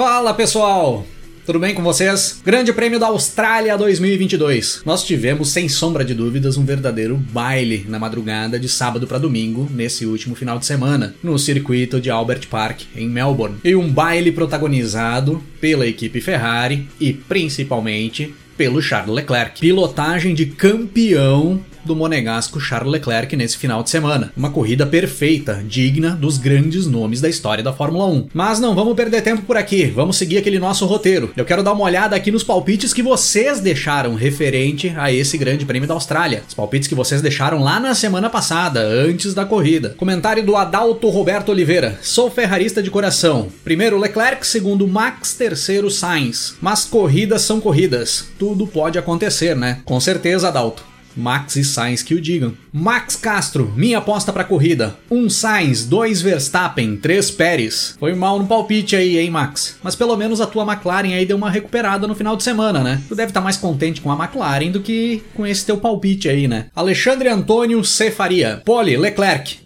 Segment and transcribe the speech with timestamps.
[0.00, 1.06] Fala pessoal,
[1.44, 2.40] tudo bem com vocês?
[2.42, 4.80] Grande Prêmio da Austrália 2022.
[4.86, 9.68] Nós tivemos, sem sombra de dúvidas, um verdadeiro baile na madrugada de sábado para domingo,
[9.70, 13.58] nesse último final de semana, no circuito de Albert Park, em Melbourne.
[13.62, 19.60] E um baile protagonizado pela equipe Ferrari e principalmente pelo Charles Leclerc.
[19.60, 24.32] Pilotagem de campeão do monegasco Charles Leclerc nesse final de semana.
[24.36, 28.28] Uma corrida perfeita, digna dos grandes nomes da história da Fórmula 1.
[28.32, 31.30] Mas não vamos perder tempo por aqui, vamos seguir aquele nosso roteiro.
[31.36, 35.64] Eu quero dar uma olhada aqui nos palpites que vocês deixaram referente a esse Grande
[35.64, 36.42] Prêmio da Austrália.
[36.46, 39.94] Os palpites que vocês deixaram lá na semana passada, antes da corrida.
[39.96, 41.98] Comentário do Adalto Roberto Oliveira.
[42.02, 43.48] Sou ferrarista de coração.
[43.64, 46.56] Primeiro Leclerc, segundo Max, terceiro Sainz.
[46.60, 48.28] Mas corridas são corridas.
[48.38, 49.80] Tudo pode acontecer, né?
[49.84, 50.89] Com certeza, Adalto.
[51.16, 52.54] Max e Sainz que o digam.
[52.72, 54.96] Max Castro, minha aposta pra corrida.
[55.10, 57.96] Um Sainz, dois Verstappen, três Pérez.
[57.98, 59.76] Foi mal no palpite aí, hein, Max?
[59.82, 63.00] Mas pelo menos a tua McLaren aí deu uma recuperada no final de semana, né?
[63.08, 66.28] Tu deve estar tá mais contente com a McLaren do que com esse teu palpite
[66.28, 66.66] aí, né?
[66.74, 68.62] Alexandre Antônio Cefaria.
[68.64, 69.58] Pole, Leclerc.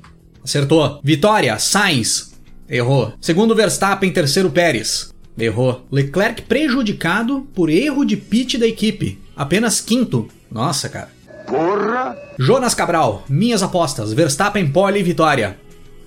[0.43, 1.01] Acertou.
[1.03, 2.35] Vitória, Sainz.
[2.69, 3.13] Errou.
[3.21, 5.11] Segundo Verstappen, terceiro Pérez.
[5.39, 5.87] Errou.
[5.91, 9.19] Leclerc prejudicado por erro de pit da equipe.
[9.37, 10.29] Apenas quinto.
[10.51, 11.14] Nossa, cara.
[11.47, 12.17] Porra!
[12.39, 15.57] Jonas Cabral, minhas apostas: Verstappen, pole e vitória.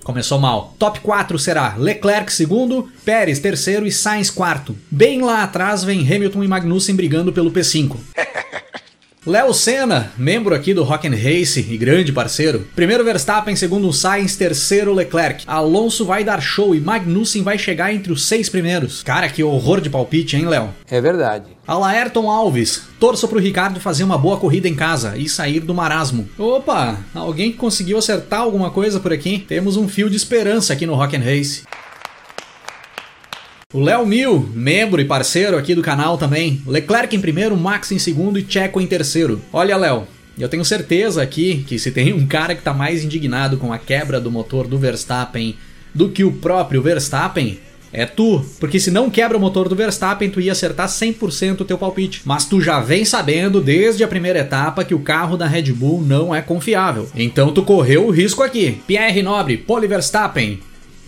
[0.02, 0.74] Começou mal.
[0.78, 4.74] Top 4 será Leclerc segundo, Pérez terceiro e Sainz quarto.
[4.90, 7.94] Bem lá atrás vem Hamilton e Magnussen brigando pelo P5.
[9.28, 12.66] Léo Senna, membro aqui do Rock and Race e grande parceiro.
[12.74, 15.44] Primeiro Verstappen, segundo Sainz, terceiro Leclerc.
[15.46, 19.02] Alonso vai dar show e Magnussen vai chegar entre os seis primeiros.
[19.02, 20.70] Cara, que horror de palpite, hein, Léo?
[20.90, 21.44] É verdade.
[21.66, 26.26] Alaerton Alves, torço pro Ricardo fazer uma boa corrida em casa e sair do marasmo.
[26.38, 29.44] Opa, alguém conseguiu acertar alguma coisa por aqui?
[29.46, 31.64] Temos um fio de esperança aqui no Rock and Race.
[33.74, 36.62] O Léo Mil, membro e parceiro aqui do canal também.
[36.66, 39.42] Leclerc em primeiro, Max em segundo e Checo em terceiro.
[39.52, 40.08] Olha, Léo,
[40.38, 43.76] eu tenho certeza aqui que se tem um cara que tá mais indignado com a
[43.76, 45.54] quebra do motor do Verstappen
[45.94, 47.60] do que o próprio Verstappen,
[47.92, 51.64] é tu, porque se não quebra o motor do Verstappen, tu ia acertar 100% o
[51.66, 52.22] teu palpite.
[52.24, 56.00] Mas tu já vem sabendo desde a primeira etapa que o carro da Red Bull
[56.00, 57.06] não é confiável.
[57.14, 58.80] Então tu correu o risco aqui.
[58.86, 60.58] Pierre Nobre, Pole Verstappen,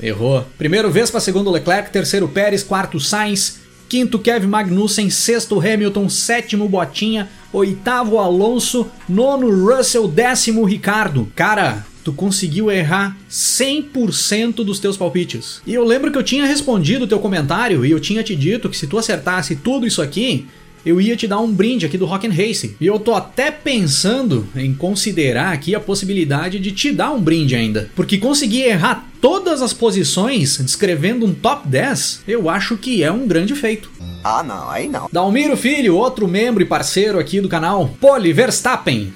[0.03, 0.47] Errou.
[0.57, 7.29] Primeiro Vespa, segundo Leclerc, terceiro Pérez, quarto Sainz, quinto Kevin Magnussen, sexto Hamilton, sétimo Botinha,
[7.53, 11.31] oitavo Alonso, nono Russell, décimo Ricardo.
[11.35, 15.61] Cara, tu conseguiu errar 100% dos teus palpites.
[15.67, 18.69] E eu lembro que eu tinha respondido o teu comentário e eu tinha te dito
[18.69, 20.47] que se tu acertasse tudo isso aqui,
[20.85, 22.75] eu ia te dar um brinde aqui do Rock and Racing.
[22.81, 27.55] E eu tô até pensando em considerar aqui a possibilidade de te dar um brinde
[27.55, 27.91] ainda.
[27.95, 33.27] Porque conseguir errar todas as posições descrevendo um top 10, eu acho que é um
[33.27, 33.91] grande feito.
[34.23, 35.09] Ah, não, aí não.
[35.13, 37.91] Dalmiro Filho, outro membro e parceiro aqui do canal.
[38.01, 39.13] Pole Verstappen.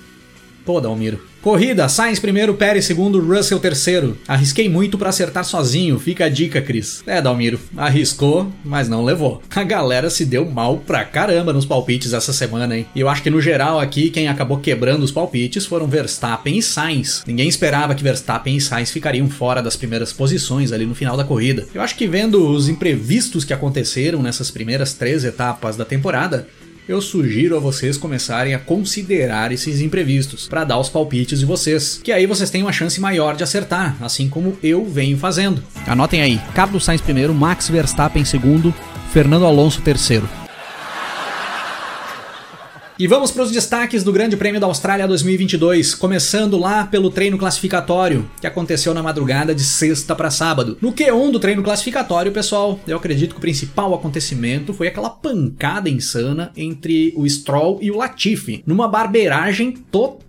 [0.65, 1.21] Pô, Dalmiro.
[1.43, 4.17] Corrida, Sainz primeiro, Pérez segundo, Russell terceiro.
[4.27, 7.05] Arrisquei muito para acertar sozinho, fica a dica, Cris.
[7.07, 9.43] É, Dalmiro, arriscou, mas não levou.
[9.55, 12.87] A galera se deu mal pra caramba nos palpites essa semana, hein?
[12.95, 16.63] E eu acho que no geral aqui, quem acabou quebrando os palpites foram Verstappen e
[16.63, 17.23] Sainz.
[17.27, 21.25] Ninguém esperava que Verstappen e Sainz ficariam fora das primeiras posições ali no final da
[21.25, 21.67] corrida.
[21.75, 26.49] Eu acho que vendo os imprevistos que aconteceram nessas primeiras três etapas da temporada,
[26.89, 32.01] eu sugiro a vocês começarem a considerar esses imprevistos para dar os palpites de vocês,
[32.03, 35.63] que aí vocês têm uma chance maior de acertar, assim como eu venho fazendo.
[35.87, 38.75] Anotem aí: Carlos Sainz primeiro, Max Verstappen segundo,
[39.13, 40.29] Fernando Alonso terceiro.
[42.97, 47.37] E vamos para os destaques do Grande Prêmio da Austrália 2022, começando lá pelo treino
[47.37, 50.79] classificatório, que aconteceu na madrugada de sexta para sábado.
[50.81, 55.91] No Q1 do treino classificatório, pessoal, eu acredito que o principal acontecimento foi aquela pancada
[55.91, 60.24] insana entre o Stroll e o Latifi, numa barbeiragem total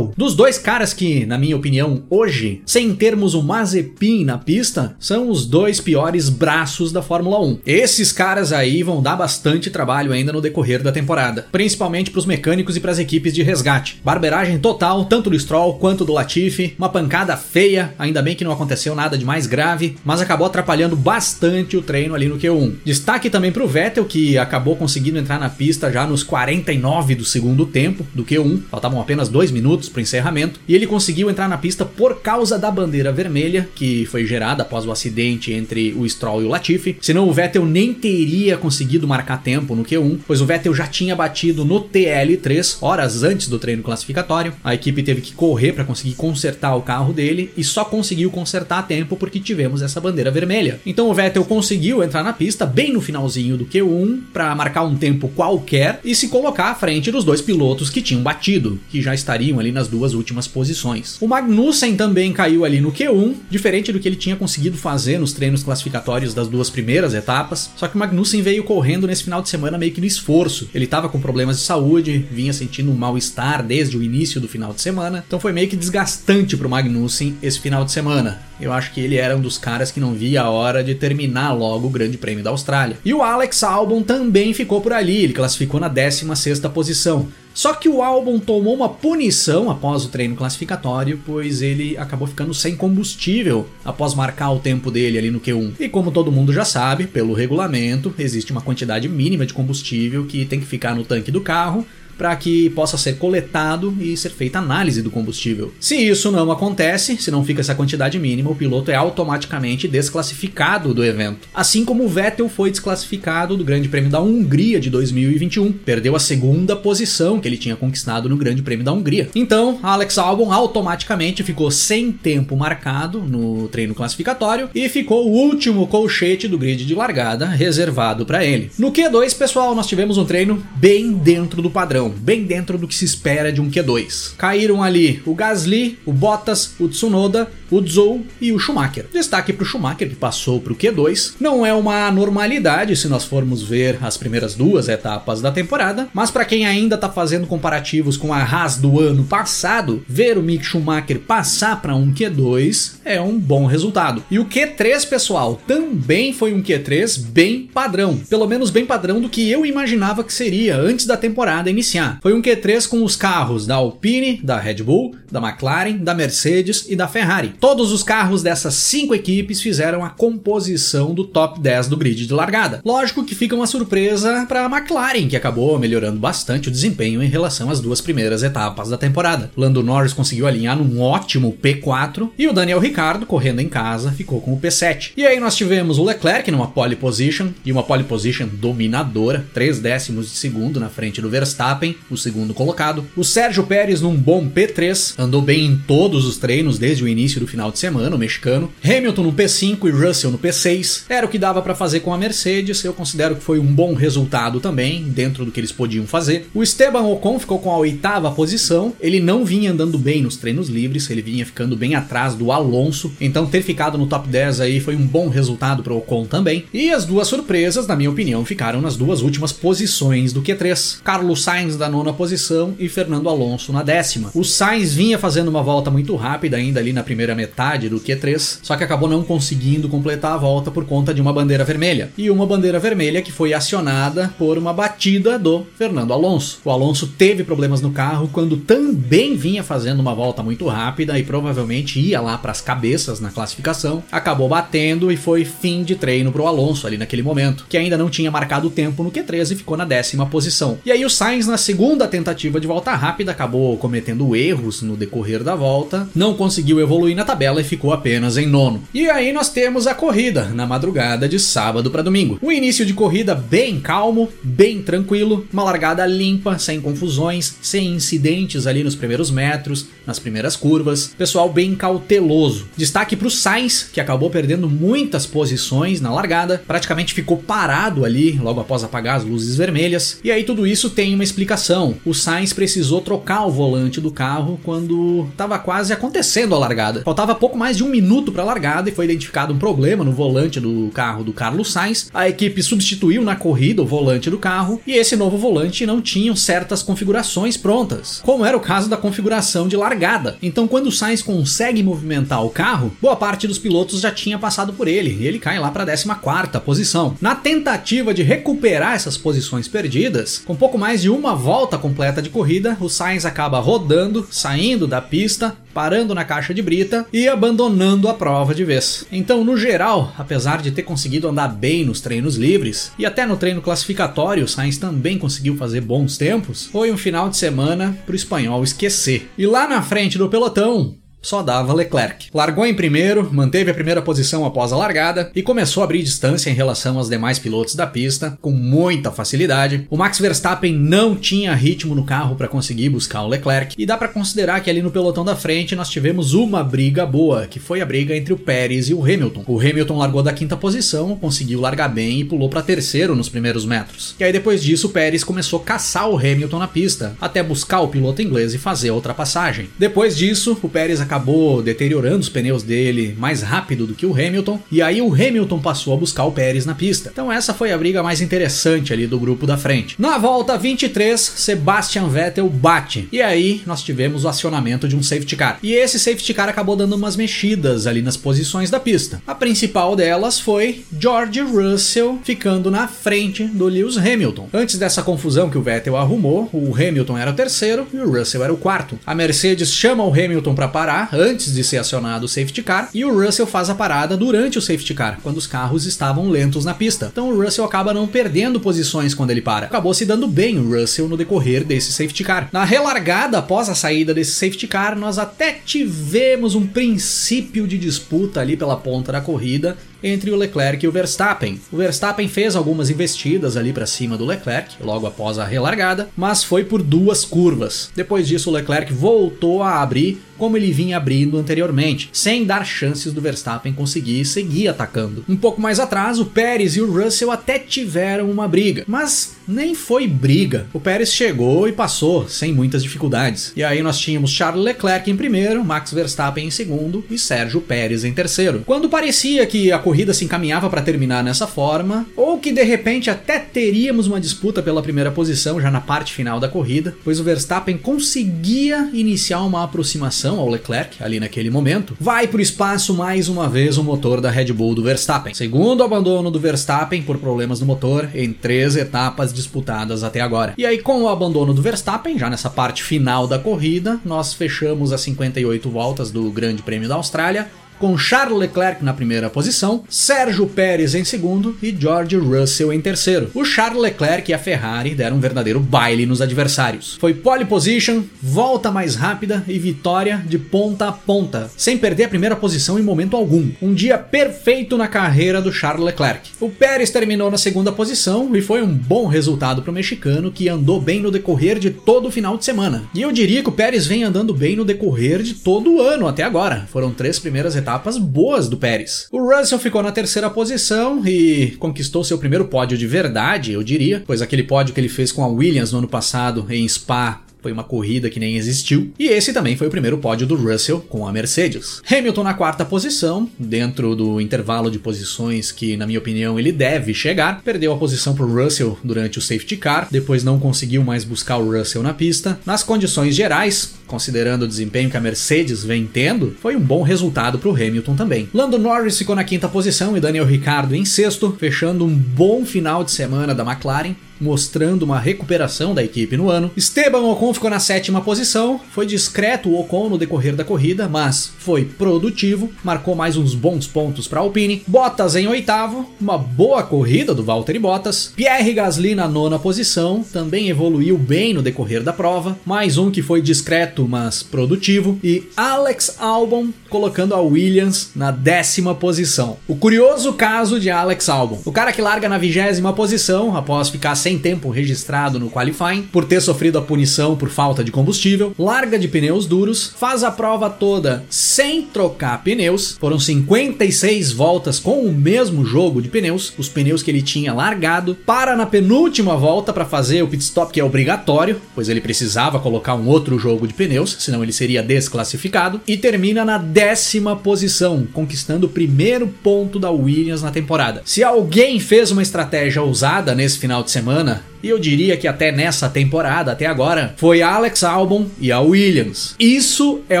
[0.16, 5.28] dos dois caras que, na minha opinião, hoje, sem termos o Mazepin na pista, são
[5.28, 7.58] os dois piores braços da Fórmula 1.
[7.66, 12.26] Esses caras aí vão dar bastante trabalho ainda no decorrer da temporada, principalmente para os
[12.26, 14.00] mecânicos e para as equipes de resgate.
[14.04, 18.52] Barberagem total, tanto do Stroll quanto do Latifi, uma pancada feia, ainda bem que não
[18.52, 22.76] aconteceu nada de mais grave, mas acabou atrapalhando bastante o treino ali no Q1.
[22.84, 27.24] Destaque também para o Vettel, que acabou conseguindo entrar na pista já nos 49 do
[27.24, 31.48] segundo tempo do Q1, faltavam apenas dois minutos para o encerramento, e ele conseguiu entrar
[31.48, 36.06] na pista por causa da bandeira vermelha, que foi gerada após o acidente entre o
[36.06, 40.42] Stroll e o Latifi, senão o Vettel nem teria conseguido marcar tempo no Q1, pois
[40.42, 45.22] o Vettel já tinha batido no TL3 horas antes do treino classificatório, a equipe teve
[45.22, 49.40] que correr para conseguir consertar o carro dele e só conseguiu consertar a tempo porque
[49.40, 50.80] tivemos essa bandeira vermelha.
[50.84, 54.96] Então o Vettel conseguiu entrar na pista bem no finalzinho do Q1 para marcar um
[54.96, 59.14] tempo qualquer e se colocar à frente dos dois pilotos que tinham batido, que já
[59.14, 61.16] estariam ali nas duas últimas posições.
[61.20, 65.32] O Magnussen também caiu ali no Q1, diferente do que ele tinha conseguido fazer nos
[65.32, 69.48] treinos classificatórios das duas primeiras etapas, só que o Magnussen veio correndo nesse final de
[69.48, 70.68] semana meio que no esforço.
[70.74, 74.72] Ele estava com problemas de saúde, vinha sentindo um mal-estar desde o início do final
[74.72, 78.40] de semana, então foi meio que desgastante para o Magnussen esse final de semana.
[78.60, 81.52] Eu acho que ele era um dos caras que não via a hora de terminar
[81.52, 82.96] logo o Grande Prêmio da Austrália.
[83.04, 87.28] E o Alex Albon também ficou por ali, ele classificou na 16ª posição.
[87.56, 92.52] Só que o álbum tomou uma punição após o treino classificatório, pois ele acabou ficando
[92.52, 95.72] sem combustível após marcar o tempo dele ali no Q1.
[95.80, 100.44] E como todo mundo já sabe, pelo regulamento, existe uma quantidade mínima de combustível que
[100.44, 104.58] tem que ficar no tanque do carro para que possa ser coletado e ser feita
[104.58, 105.72] análise do combustível.
[105.78, 110.94] Se isso não acontece, se não fica essa quantidade mínima, o piloto é automaticamente desclassificado
[110.94, 111.48] do evento.
[111.54, 116.20] Assim como o Vettel foi desclassificado do Grande Prêmio da Hungria de 2021, perdeu a
[116.20, 119.28] segunda posição que ele tinha conquistado no Grande Prêmio da Hungria.
[119.34, 125.86] Então, Alex Albon automaticamente ficou sem tempo marcado no treino classificatório e ficou o último
[125.86, 128.70] colchete do grid de largada reservado para ele.
[128.78, 132.94] No Q2, pessoal, nós tivemos um treino bem dentro do padrão bem dentro do que
[132.94, 134.36] se espera de um Q2.
[134.36, 139.06] Caíram ali o Gasly, o Bottas, o Tsunoda, o Zhou e o Schumacher.
[139.12, 141.34] Destaque para o Schumacher que passou para o Q2.
[141.40, 146.30] Não é uma normalidade se nós formos ver as primeiras duas etapas da temporada, mas
[146.30, 150.64] para quem ainda está fazendo comparativos com a Haas do ano passado, ver o Mick
[150.64, 154.22] Schumacher passar para um Q2 é um bom resultado.
[154.30, 159.28] E o Q3, pessoal, também foi um Q3 bem padrão, pelo menos bem padrão do
[159.28, 162.18] que eu imaginava que seria antes da temporada iniciar.
[162.22, 166.86] Foi um Q3 com os carros da Alpine, da Red Bull, da McLaren, da Mercedes
[166.88, 167.54] e da Ferrari.
[167.60, 172.32] Todos os carros dessas cinco equipes fizeram a composição do top 10 do grid de
[172.32, 172.80] largada.
[172.84, 177.28] Lógico que fica uma surpresa para a McLaren, que acabou melhorando bastante o desempenho em
[177.28, 179.50] relação às duas primeiras etapas da temporada.
[179.56, 184.40] Lando Norris conseguiu alinhar num ótimo P4 e o Daniel Ricciardo, correndo em casa, ficou
[184.40, 185.12] com o P7.
[185.16, 189.80] E aí nós tivemos o Leclerc numa pole position e uma pole position dominadora, 3
[189.80, 193.04] décimos de segundo na frente do Verstappen, o segundo colocado.
[193.16, 197.40] O Sérgio Pérez num bom P3, andou bem em todos os treinos desde o início
[197.40, 198.70] do do final de semana, o mexicano.
[198.84, 201.04] Hamilton no P5 e Russell no P6.
[201.08, 202.84] Era o que dava para fazer com a Mercedes.
[202.84, 206.48] Eu considero que foi um bom resultado também, dentro do que eles podiam fazer.
[206.52, 208.92] O Esteban Ocon ficou com a oitava posição.
[209.00, 213.12] Ele não vinha andando bem nos treinos livres, ele vinha ficando bem atrás do Alonso.
[213.20, 216.64] Então ter ficado no top 10 aí foi um bom resultado para o Ocon também.
[216.74, 220.98] E as duas surpresas, na minha opinião, ficaram nas duas últimas posições do Q3.
[221.04, 224.30] Carlos Sainz da nona posição e Fernando Alonso na décima.
[224.34, 228.58] O Sainz vinha fazendo uma volta muito rápida ainda ali na primeira metade do Q3,
[228.62, 232.10] só que acabou não conseguindo completar a volta por conta de uma bandeira vermelha.
[232.16, 236.60] E uma bandeira vermelha que foi acionada por uma batida do Fernando Alonso.
[236.64, 241.22] O Alonso teve problemas no carro quando também vinha fazendo uma volta muito rápida e
[241.22, 244.02] provavelmente ia lá para as cabeças na classificação.
[244.10, 247.96] Acabou batendo e foi fim de treino para o Alonso ali naquele momento, que ainda
[247.96, 250.78] não tinha marcado o tempo no Q3 e ficou na décima posição.
[250.84, 255.42] E aí o Sainz na segunda tentativa de volta rápida acabou cometendo erros no decorrer
[255.42, 258.84] da volta, não conseguiu evoluir na tabela e ficou apenas em nono.
[258.94, 262.38] E aí nós temos a corrida na madrugada de sábado para domingo.
[262.40, 268.68] Um início de corrida bem calmo, bem tranquilo, uma largada limpa, sem confusões, sem incidentes
[268.68, 271.16] ali nos primeiros metros, nas primeiras curvas.
[271.18, 272.68] Pessoal bem cauteloso.
[272.76, 278.38] Destaque para o Sainz, que acabou perdendo muitas posições na largada, praticamente ficou parado ali
[278.38, 280.20] logo após apagar as luzes vermelhas.
[280.22, 281.96] E aí tudo isso tem uma explicação classificação.
[282.04, 287.02] O Sainz precisou trocar o volante do carro quando estava quase acontecendo a largada.
[287.02, 290.12] Faltava pouco mais de um minuto para a largada e foi identificado um problema no
[290.12, 292.10] volante do carro do Carlos Sainz.
[292.12, 296.34] A equipe substituiu na corrida o volante do carro e esse novo volante não tinha
[296.36, 300.36] certas configurações prontas, como era o caso da configuração de largada.
[300.42, 304.72] Então, quando o Sainz consegue movimentar o carro, boa parte dos pilotos já tinha passado
[304.72, 307.16] por ele e ele cai lá para a 14 posição.
[307.20, 312.30] Na tentativa de recuperar essas posições perdidas, com pouco mais de uma volta completa de
[312.30, 318.08] corrida, o Sainz acaba rodando, saindo da pista, parando na caixa de brita e abandonando
[318.08, 319.06] a prova de vez.
[319.12, 323.36] Então, no geral, apesar de ter conseguido andar bem nos treinos livres e até no
[323.36, 328.12] treino classificatório, o Sainz também conseguiu fazer bons tempos, foi um final de semana para
[328.12, 329.30] o espanhol esquecer.
[329.36, 332.28] E lá na frente do pelotão, só dava Leclerc.
[332.32, 336.50] Largou em primeiro, manteve a primeira posição após a largada e começou a abrir distância
[336.50, 339.88] em relação aos demais pilotos da pista com muita facilidade.
[339.90, 343.96] O Max Verstappen não tinha ritmo no carro para conseguir buscar o Leclerc e dá
[343.96, 347.80] para considerar que ali no pelotão da frente nós tivemos uma briga boa, que foi
[347.80, 349.42] a briga entre o Pérez e o Hamilton.
[349.48, 353.64] O Hamilton largou da quinta posição, conseguiu largar bem e pulou para terceiro nos primeiros
[353.64, 354.14] metros.
[354.20, 357.80] E aí depois disso o Pérez começou a caçar o Hamilton na pista, até buscar
[357.80, 359.68] o piloto inglês e fazer a ultrapassagem.
[359.76, 364.12] Depois disso, o Pérez acabou acabou deteriorando os pneus dele mais rápido do que o
[364.12, 367.10] Hamilton, e aí o Hamilton passou a buscar o Pérez na pista.
[367.10, 369.96] Então essa foi a briga mais interessante ali do grupo da frente.
[369.98, 375.36] Na volta 23, Sebastian Vettel bate, e aí nós tivemos o acionamento de um safety
[375.36, 375.58] car.
[375.62, 379.22] E esse safety car acabou dando umas mexidas ali nas posições da pista.
[379.26, 384.50] A principal delas foi George Russell ficando na frente do Lewis Hamilton.
[384.52, 388.44] Antes dessa confusão que o Vettel arrumou, o Hamilton era o terceiro e o Russell
[388.44, 388.98] era o quarto.
[389.06, 390.68] A Mercedes chama o Hamilton para
[391.12, 394.62] antes de ser acionado o safety car e o Russell faz a parada durante o
[394.62, 397.08] safety car, quando os carros estavam lentos na pista.
[397.10, 399.66] Então o Russell acaba não perdendo posições quando ele para.
[399.66, 402.48] Acabou se dando bem o Russell no decorrer desse safety car.
[402.52, 408.40] Na relargada após a saída desse safety car, nós até tivemos um princípio de disputa
[408.40, 411.60] ali pela ponta da corrida entre o Leclerc e o Verstappen.
[411.72, 416.44] O Verstappen fez algumas investidas ali para cima do Leclerc, logo após a relargada, mas
[416.44, 417.90] foi por duas curvas.
[417.94, 423.12] Depois disso, o Leclerc voltou a abrir como ele vinha abrindo anteriormente, sem dar chances
[423.12, 425.24] do Verstappen conseguir seguir atacando.
[425.28, 429.74] Um pouco mais atrás, o Pérez e o Russell até tiveram uma briga, mas nem
[429.74, 430.66] foi briga.
[430.72, 433.52] O Pérez chegou e passou sem muitas dificuldades.
[433.56, 438.04] E aí nós tínhamos Charles Leclerc em primeiro, Max Verstappen em segundo e Sérgio Pérez
[438.04, 438.62] em terceiro.
[438.66, 443.10] Quando parecia que a corrida se encaminhava para terminar nessa forma, ou que de repente
[443.10, 447.24] até teríamos uma disputa pela primeira posição já na parte final da corrida, pois o
[447.24, 453.28] Verstappen conseguia iniciar uma aproximação ao Leclerc ali naquele momento, vai para o espaço mais
[453.28, 455.34] uma vez o motor da Red Bull do Verstappen.
[455.34, 460.54] Segundo abandono do Verstappen por problemas no motor em três etapas disputadas até agora.
[460.58, 464.92] E aí, com o abandono do Verstappen, já nessa parte final da corrida, nós fechamos
[464.92, 470.46] as 58 voltas do Grande Prêmio da Austrália com Charles Leclerc na primeira posição, Sérgio
[470.46, 473.30] Pérez em segundo e George Russell em terceiro.
[473.34, 476.96] O Charles Leclerc e a Ferrari deram um verdadeiro baile nos adversários.
[477.00, 482.08] Foi pole position, volta mais rápida e vitória de ponta a ponta, sem perder a
[482.08, 483.50] primeira posição em momento algum.
[483.60, 486.30] Um dia perfeito na carreira do Charles Leclerc.
[486.40, 490.48] O Pérez terminou na segunda posição e foi um bom resultado para o mexicano que
[490.48, 492.84] andou bem no decorrer de todo o final de semana.
[492.94, 496.06] E eu diria que o Pérez vem andando bem no decorrer de todo o ano
[496.06, 496.66] até agora.
[496.70, 499.08] Foram três primeiras etapas boas do Pérez.
[499.10, 504.04] O Russell ficou na terceira posição e conquistou seu primeiro pódio de verdade, eu diria,
[504.06, 507.52] pois aquele pódio que ele fez com a Williams no ano passado em Spa foi
[507.52, 508.90] uma corrida que nem existiu.
[508.98, 511.80] E esse também foi o primeiro pódio do Russell com a Mercedes.
[511.88, 516.92] Hamilton na quarta posição, dentro do intervalo de posições que, na minha opinião, ele deve
[516.92, 517.42] chegar.
[517.44, 521.56] Perdeu a posição para Russell durante o safety car, depois não conseguiu mais buscar o
[521.56, 522.36] Russell na pista.
[522.44, 527.38] Nas condições gerais, considerando o desempenho que a Mercedes vem tendo, foi um bom resultado
[527.38, 528.28] para o Hamilton também.
[528.34, 532.82] Lando Norris ficou na quinta posição e Daniel Ricciardo em sexto, fechando um bom final
[532.82, 536.50] de semana da McLaren mostrando uma recuperação da equipe no ano.
[536.56, 541.32] Esteban Ocon ficou na sétima posição, foi discreto o Ocon no decorrer da corrida, mas
[541.38, 544.62] foi produtivo, marcou mais uns bons pontos para Alpine.
[544.66, 548.12] Bottas em oitavo, uma boa corrida do Valtteri Bottas.
[548.14, 553.02] Pierre Gasly na nona posição, também evoluiu bem no decorrer da prova, mais um que
[553.02, 559.36] foi discreto mas produtivo, e Alex Albon colocando a Williams na décima posição.
[559.46, 563.94] O curioso caso de Alex Albon, o cara que larga na vigésima posição após ficar
[564.06, 568.78] sem tempo registrado no qualifying por ter sofrido a punição por falta de combustível, larga
[568.78, 574.92] de pneus duros, faz a prova toda sem trocar pneus, foram 56 voltas com o
[574.92, 579.64] mesmo jogo de pneus, os pneus que ele tinha largado, para na penúltima volta para
[579.64, 583.54] fazer o pit stop que é obrigatório, pois ele precisava colocar um outro jogo de
[583.54, 589.72] pneus, senão ele seria desclassificado, e termina na décima posição, conquistando o primeiro ponto da
[589.72, 590.82] Williams na temporada.
[590.84, 595.08] Se alguém fez uma estratégia ousada nesse final de semana, semana e eu diria que
[595.08, 599.16] até nessa temporada, até agora, foi Alex Albon e a Williams.
[599.18, 600.00] Isso é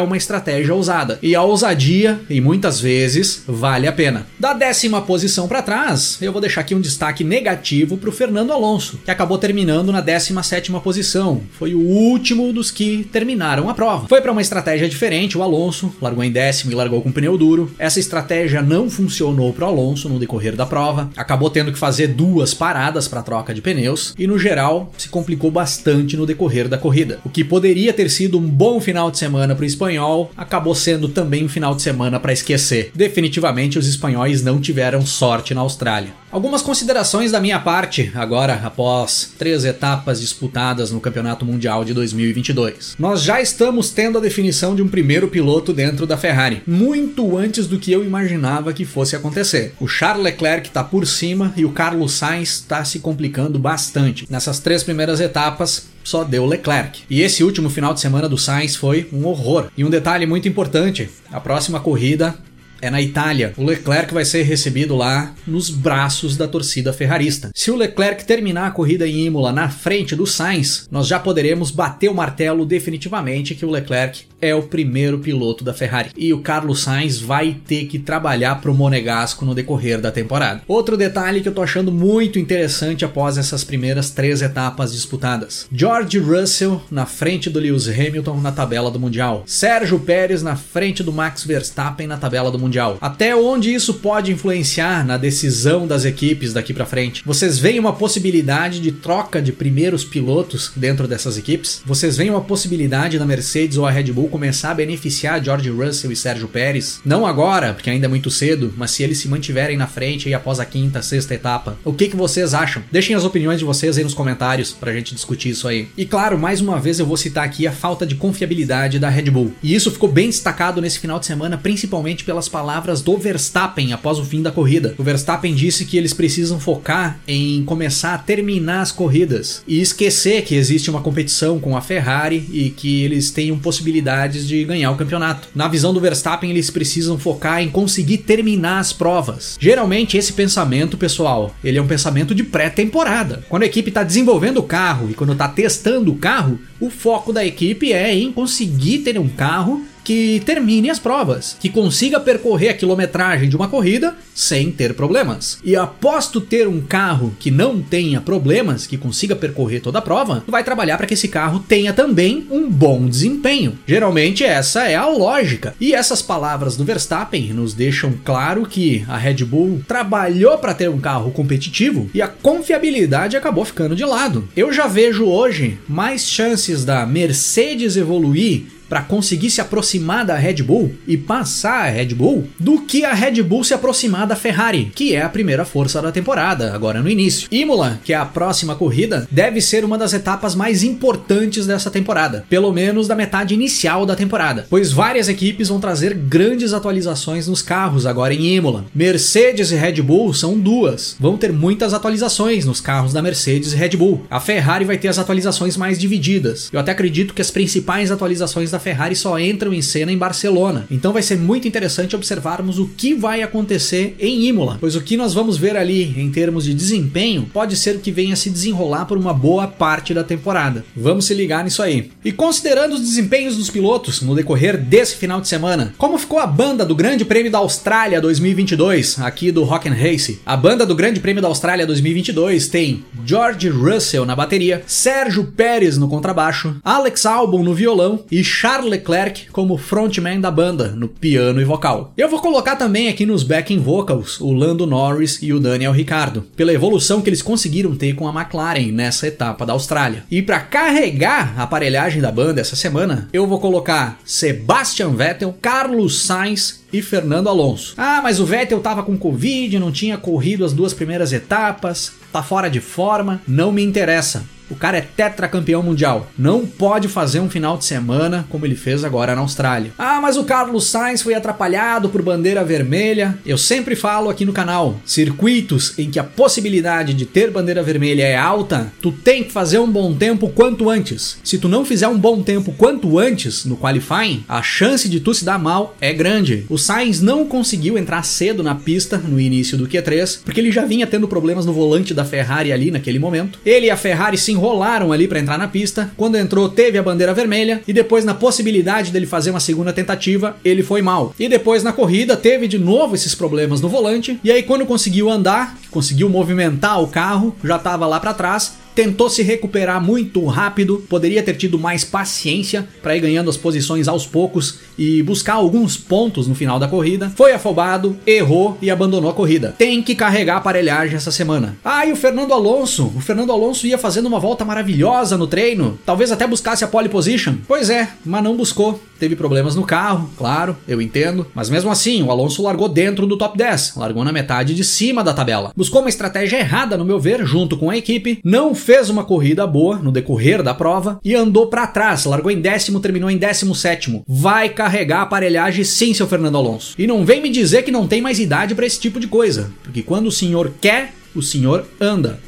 [0.00, 1.18] uma estratégia ousada.
[1.20, 4.24] E a ousadia, e muitas vezes, vale a pena.
[4.38, 8.52] Da décima posição para trás, eu vou deixar aqui um destaque negativo para o Fernando
[8.52, 11.40] Alonso, que acabou terminando na 17 posição.
[11.50, 14.06] Foi o último dos que terminaram a prova.
[14.06, 17.68] Foi para uma estratégia diferente, o Alonso largou em décimo e largou com pneu duro.
[17.80, 21.10] Essa estratégia não funcionou para o Alonso no decorrer da prova.
[21.16, 25.50] Acabou tendo que fazer duas paradas para troca de pneus e no geral se complicou
[25.50, 27.18] bastante no decorrer da corrida.
[27.24, 31.08] O que poderia ter sido um bom final de semana para o espanhol acabou sendo
[31.08, 32.90] também um final de semana para esquecer.
[32.94, 36.10] Definitivamente os espanhóis não tiveram sorte na Austrália.
[36.36, 42.94] Algumas considerações da minha parte agora, após três etapas disputadas no Campeonato Mundial de 2022.
[42.98, 47.66] Nós já estamos tendo a definição de um primeiro piloto dentro da Ferrari, muito antes
[47.66, 49.72] do que eu imaginava que fosse acontecer.
[49.80, 54.26] O Charles Leclerc está por cima e o Carlos Sainz está se complicando bastante.
[54.28, 57.04] Nessas três primeiras etapas, só deu Leclerc.
[57.08, 59.70] E esse último final de semana do Sainz foi um horror.
[59.74, 62.36] E um detalhe muito importante: a próxima corrida
[62.80, 63.52] é na Itália.
[63.56, 67.50] O Leclerc vai ser recebido lá nos braços da torcida ferrarista.
[67.54, 71.70] Se o Leclerc terminar a corrida em Imola na frente do Sainz, nós já poderemos
[71.70, 76.10] bater o martelo definitivamente que o Leclerc é o primeiro piloto da Ferrari.
[76.16, 80.62] E o Carlos Sainz vai ter que trabalhar pro Monegasco no decorrer da temporada.
[80.68, 86.18] Outro detalhe que eu tô achando muito interessante após essas primeiras três etapas disputadas: George
[86.18, 91.12] Russell na frente do Lewis Hamilton na tabela do Mundial, Sérgio Pérez na frente do
[91.12, 92.75] Max Verstappen na tabela do Mundial.
[93.00, 97.22] Até onde isso pode influenciar na decisão das equipes daqui para frente?
[97.24, 101.82] Vocês veem uma possibilidade de troca de primeiros pilotos dentro dessas equipes?
[101.84, 106.12] Vocês veem uma possibilidade da Mercedes ou a Red Bull começar a beneficiar George Russell
[106.12, 109.76] e Sérgio Pérez, não agora, porque ainda é muito cedo, mas se eles se mantiverem
[109.76, 112.82] na frente aí após a quinta, sexta etapa, o que, que vocês acham?
[112.90, 115.88] Deixem as opiniões de vocês aí nos comentários pra gente discutir isso aí.
[115.96, 119.30] E claro, mais uma vez eu vou citar aqui a falta de confiabilidade da Red
[119.30, 119.54] Bull.
[119.62, 124.18] E isso ficou bem destacado nesse final de semana, principalmente pelas palavras do Verstappen após
[124.18, 124.94] o fim da corrida.
[124.96, 130.42] O Verstappen disse que eles precisam focar em começar a terminar as corridas e esquecer
[130.42, 134.90] que existe uma competição com a Ferrari e que eles tenham possibilidade possibilidades de ganhar
[134.90, 135.48] o campeonato.
[135.54, 139.56] Na visão do Verstappen, eles precisam focar em conseguir terminar as provas.
[139.60, 143.44] Geralmente, esse pensamento, pessoal, ele é um pensamento de pré-temporada.
[143.48, 147.32] Quando a equipe está desenvolvendo o carro e quando está testando o carro, o foco
[147.32, 152.68] da equipe é em conseguir ter um carro que termine as provas, que consiga percorrer
[152.68, 155.58] a quilometragem de uma corrida sem ter problemas.
[155.64, 160.44] E aposto ter um carro que não tenha problemas, que consiga percorrer toda a prova,
[160.46, 163.76] vai trabalhar para que esse carro tenha também um bom desempenho.
[163.84, 165.74] Geralmente essa é a lógica.
[165.80, 170.88] E essas palavras do Verstappen nos deixam claro que a Red Bull trabalhou para ter
[170.88, 174.48] um carro competitivo e a confiabilidade acabou ficando de lado.
[174.56, 180.62] Eu já vejo hoje mais chances da Mercedes evoluir para conseguir se aproximar da Red
[180.62, 184.90] Bull e passar a Red Bull do que a Red Bull se aproximar da Ferrari,
[184.94, 187.48] que é a primeira força da temporada, agora no início.
[187.50, 192.44] Imola, que é a próxima corrida, deve ser uma das etapas mais importantes dessa temporada,
[192.48, 197.62] pelo menos da metade inicial da temporada, pois várias equipes vão trazer grandes atualizações nos
[197.62, 198.84] carros agora em Imola.
[198.94, 203.76] Mercedes e Red Bull são duas, vão ter muitas atualizações nos carros da Mercedes e
[203.76, 204.26] Red Bull.
[204.30, 206.68] A Ferrari vai ter as atualizações mais divididas.
[206.72, 210.86] Eu até acredito que as principais atualizações da Ferrari só entram em cena em Barcelona.
[210.90, 215.16] Então vai ser muito interessante observarmos o que vai acontecer em Imola, pois o que
[215.16, 219.18] nós vamos ver ali em termos de desempenho pode ser que venha se desenrolar por
[219.18, 220.84] uma boa parte da temporada.
[220.96, 222.10] Vamos se ligar nisso aí.
[222.24, 226.46] E considerando os desempenhos dos pilotos no decorrer desse final de semana, como ficou a
[226.46, 230.40] banda do Grande Prêmio da Austrália 2022 aqui do Rock and Race?
[230.44, 235.98] A banda do Grande Prêmio da Austrália 2022 tem George Russell na bateria, Sérgio Pérez
[235.98, 241.60] no contrabaixo, Alex Albon no violão e Charles Leclerc como frontman da banda, no piano
[241.60, 242.12] e vocal.
[242.16, 246.42] Eu vou colocar também aqui nos backing vocals o Lando Norris e o Daniel Ricciardo,
[246.56, 250.24] pela evolução que eles conseguiram ter com a McLaren nessa etapa da Austrália.
[250.28, 256.22] E para carregar a aparelhagem da banda essa semana, eu vou colocar Sebastian Vettel, Carlos
[256.22, 257.94] Sainz e Fernando Alonso.
[257.96, 262.42] Ah, mas o Vettel tava com Covid, não tinha corrido as duas primeiras etapas, tá
[262.42, 264.55] fora de forma, não me interessa.
[264.70, 266.30] O cara é tetracampeão mundial.
[266.38, 269.92] Não pode fazer um final de semana como ele fez agora na Austrália.
[269.98, 273.38] Ah, mas o Carlos Sainz foi atrapalhado por bandeira vermelha.
[273.44, 278.24] Eu sempre falo aqui no canal: circuitos em que a possibilidade de ter bandeira vermelha
[278.24, 281.38] é alta, tu tem que fazer um bom tempo quanto antes.
[281.44, 285.32] Se tu não fizer um bom tempo quanto antes no qualifying, a chance de tu
[285.32, 286.66] se dar mal é grande.
[286.68, 290.84] O Sainz não conseguiu entrar cedo na pista no início do Q3, porque ele já
[290.84, 293.58] vinha tendo problemas no volante da Ferrari ali naquele momento.
[293.64, 296.10] Ele e a Ferrari se enrolaram ali para entrar na pista.
[296.16, 300.56] Quando entrou, teve a bandeira vermelha e depois na possibilidade dele fazer uma segunda tentativa,
[300.64, 301.34] ele foi mal.
[301.38, 304.40] E depois na corrida teve de novo esses problemas no volante.
[304.42, 309.28] E aí quando conseguiu andar, conseguiu movimentar o carro, já estava lá para trás, tentou
[309.28, 314.26] se recuperar muito rápido, poderia ter tido mais paciência para ir ganhando as posições aos
[314.26, 317.30] poucos e buscar alguns pontos no final da corrida.
[317.34, 319.74] Foi afobado, errou e abandonou a corrida.
[319.76, 321.76] Tem que carregar a aparelhagem essa semana.
[321.84, 323.12] Ah, e o Fernando Alonso?
[323.16, 327.08] O Fernando Alonso ia fazendo uma volta maravilhosa no treino, talvez até buscasse a pole
[327.08, 327.56] position.
[327.66, 329.00] Pois é, mas não buscou.
[329.18, 333.38] Teve problemas no carro, claro, eu entendo, mas mesmo assim, o Alonso largou dentro do
[333.38, 335.72] top 10, largou na metade de cima da tabela.
[335.74, 339.66] Buscou uma estratégia errada, no meu ver, junto com a equipe, não fez uma corrida
[339.66, 343.74] boa no decorrer da prova e andou para trás, largou em décimo, terminou em décimo
[343.74, 344.22] sétimo.
[344.28, 346.94] Vai carregar a aparelhagem sim, seu Fernando Alonso.
[346.98, 349.70] E não vem me dizer que não tem mais idade para esse tipo de coisa,
[349.82, 352.40] porque quando o senhor quer, o senhor anda.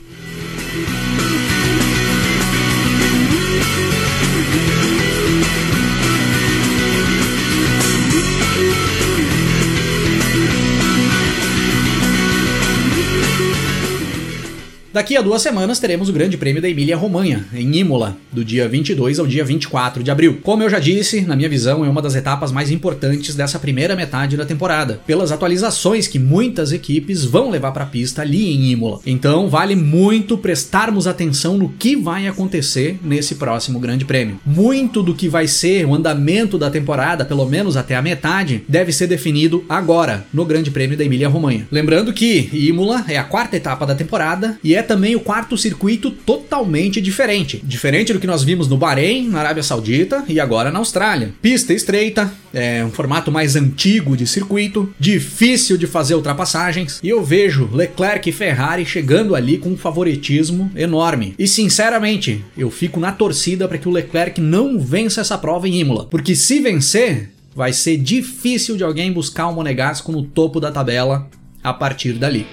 [14.99, 19.21] Daqui a duas semanas teremos o Grande Prêmio da Emília-Romanha, em Imola, do dia 22
[19.21, 20.41] ao dia 24 de abril.
[20.43, 23.95] Como eu já disse, na minha visão, é uma das etapas mais importantes dessa primeira
[23.95, 28.73] metade da temporada, pelas atualizações que muitas equipes vão levar para a pista ali em
[28.73, 28.99] Imola.
[29.07, 34.41] Então, vale muito prestarmos atenção no que vai acontecer nesse próximo Grande Prêmio.
[34.45, 38.91] Muito do que vai ser o andamento da temporada, pelo menos até a metade, deve
[38.93, 41.69] ser definido agora, no Grande Prêmio da Emília-Romanha.
[41.71, 46.11] Lembrando que Imola é a quarta etapa da temporada e é também o quarto circuito
[46.11, 47.61] totalmente diferente.
[47.63, 51.35] Diferente do que nós vimos no Bahrein, na Arábia Saudita e agora na Austrália.
[51.43, 57.23] Pista estreita, é um formato mais antigo de circuito, difícil de fazer ultrapassagens, e eu
[57.23, 61.35] vejo Leclerc e Ferrari chegando ali com um favoritismo enorme.
[61.39, 65.81] E sinceramente, eu fico na torcida para que o Leclerc não vença essa prova em
[65.81, 70.73] Imola, porque se vencer, vai ser difícil de alguém buscar o Monegasco no topo da
[70.73, 71.29] tabela
[71.63, 72.47] a partir dali.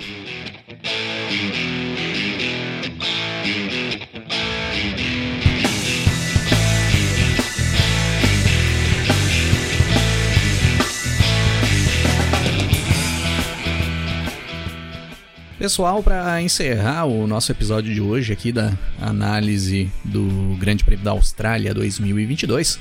[15.65, 21.09] Pessoal, para encerrar o nosso episódio de hoje aqui da análise do Grande Prêmio da
[21.09, 22.77] Austrália 2022,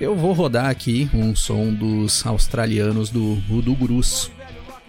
[0.00, 4.30] eu vou rodar aqui um som dos australianos do Voodoo Grus,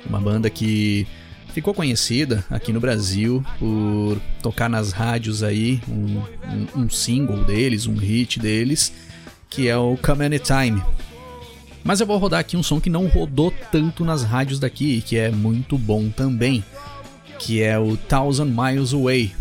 [0.09, 1.05] uma banda que
[1.53, 6.21] ficou conhecida aqui no Brasil por tocar nas rádios aí um,
[6.79, 8.93] um, um single deles, um hit deles,
[9.49, 10.81] que é o Come Anytime.
[11.83, 15.17] Mas eu vou rodar aqui um som que não rodou tanto nas rádios daqui que
[15.17, 16.63] é muito bom também
[17.45, 19.31] que é o Thousand Miles Away.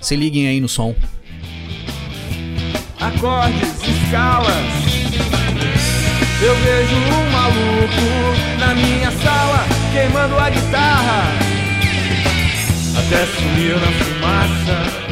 [0.00, 0.94] Se liguem aí no som.
[3.00, 4.46] Acordes, escalas.
[6.40, 11.24] Eu vejo um maluco na minha sala queimando a guitarra
[12.96, 15.10] até sumir na fumaça.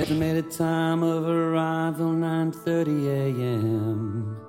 [0.00, 4.39] Estimated time of arrival 9:30 a.m.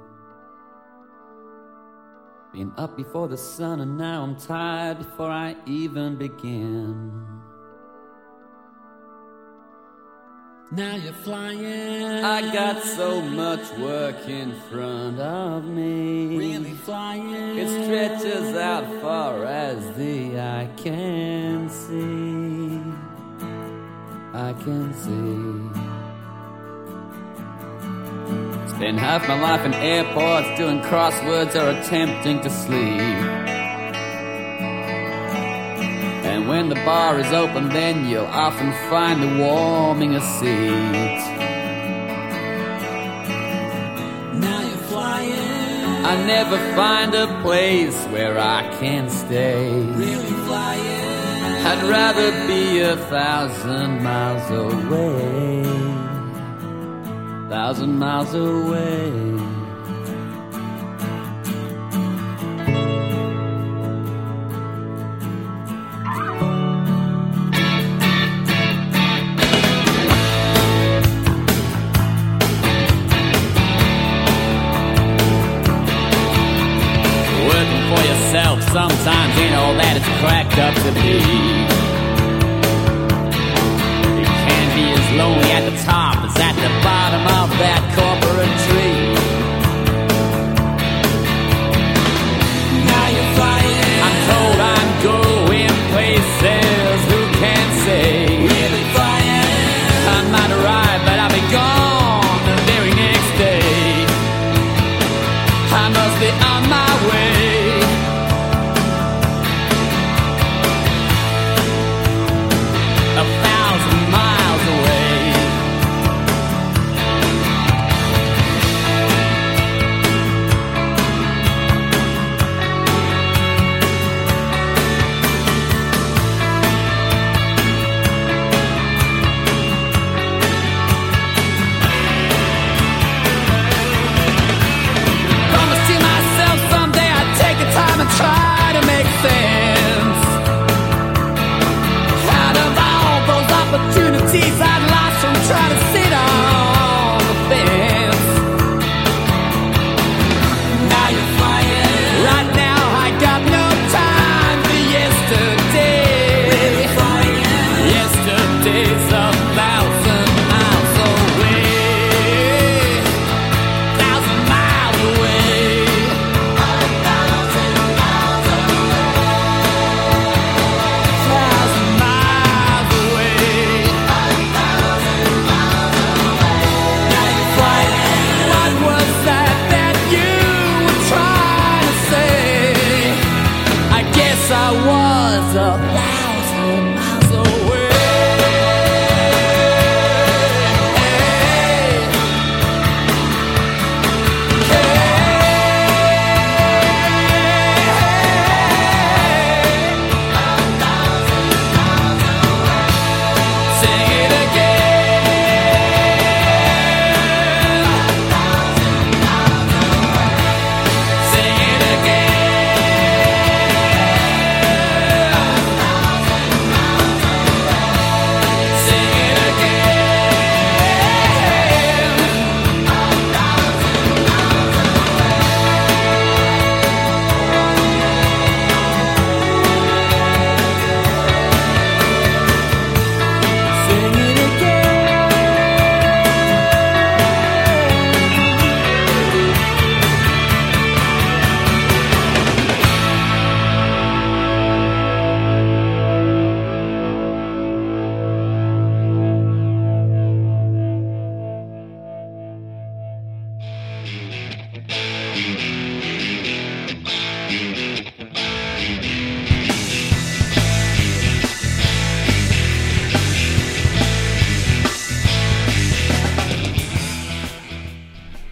[2.53, 7.31] Been up before the sun, and now I'm tired before I even begin.
[10.73, 12.25] Now you're flying.
[12.25, 16.37] I got so much work in front of me.
[16.37, 17.57] Really flying.
[17.57, 22.81] It stretches out far as the eye can see.
[24.33, 25.70] I can see.
[28.75, 33.19] Spend half my life in airports doing crosswords or attempting to sleep.
[36.31, 41.21] And when the bar is open, then you'll often find me warming a seat.
[44.39, 46.05] Now you're flying.
[46.05, 49.69] I never find a place where I can stay.
[49.81, 51.65] Really flying.
[51.67, 55.70] I'd rather be a thousand miles away.
[57.51, 59.11] Thousand miles away.
[77.49, 81.50] Working for yourself sometimes ain't all that it's cracked up to be.